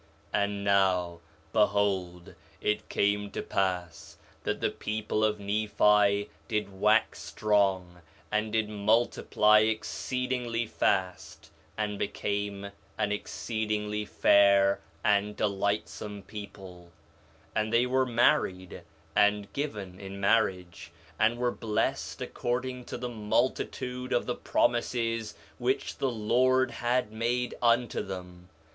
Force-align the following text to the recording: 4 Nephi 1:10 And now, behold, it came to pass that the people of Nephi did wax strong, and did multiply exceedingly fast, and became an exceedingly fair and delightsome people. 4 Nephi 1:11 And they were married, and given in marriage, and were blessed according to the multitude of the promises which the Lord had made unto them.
4 0.31 0.31
Nephi 0.31 0.37
1:10 0.37 0.43
And 0.49 0.63
now, 0.63 1.19
behold, 1.53 2.35
it 2.59 2.89
came 2.89 3.29
to 3.29 3.43
pass 3.43 4.17
that 4.45 4.59
the 4.59 4.71
people 4.71 5.23
of 5.23 5.39
Nephi 5.39 6.27
did 6.47 6.73
wax 6.73 7.19
strong, 7.19 8.01
and 8.31 8.51
did 8.51 8.67
multiply 8.67 9.59
exceedingly 9.59 10.65
fast, 10.65 11.51
and 11.77 11.99
became 11.99 12.71
an 12.97 13.11
exceedingly 13.11 14.03
fair 14.03 14.79
and 15.03 15.35
delightsome 15.37 16.23
people. 16.23 16.91
4 17.53 17.61
Nephi 17.61 17.61
1:11 17.61 17.61
And 17.65 17.73
they 17.73 17.85
were 17.85 18.05
married, 18.07 18.81
and 19.15 19.53
given 19.53 19.99
in 19.99 20.19
marriage, 20.19 20.91
and 21.19 21.37
were 21.37 21.51
blessed 21.51 22.23
according 22.23 22.85
to 22.85 22.97
the 22.97 23.07
multitude 23.07 24.13
of 24.13 24.25
the 24.25 24.33
promises 24.33 25.35
which 25.59 25.99
the 25.99 26.09
Lord 26.09 26.71
had 26.71 27.11
made 27.11 27.53
unto 27.61 28.01
them. 28.01 28.49